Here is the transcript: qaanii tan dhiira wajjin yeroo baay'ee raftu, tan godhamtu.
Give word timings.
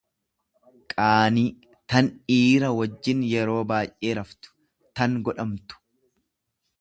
qaanii 0.93 1.43
tan 1.93 2.09
dhiira 2.31 2.71
wajjin 2.79 3.21
yeroo 3.33 3.61
baay'ee 3.73 4.15
raftu, 4.21 4.55
tan 5.01 5.19
godhamtu. 5.29 5.83